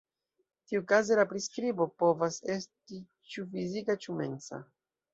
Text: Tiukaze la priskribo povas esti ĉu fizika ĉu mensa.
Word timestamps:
Tiukaze 0.71 1.17
la 1.19 1.25
priskribo 1.33 1.87
povas 2.05 2.41
esti 2.57 3.01
ĉu 3.31 3.49
fizika 3.55 4.01
ĉu 4.05 4.21
mensa. 4.25 4.67